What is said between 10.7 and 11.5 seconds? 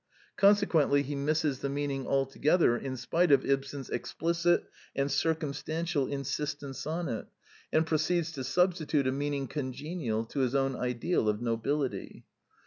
ideal of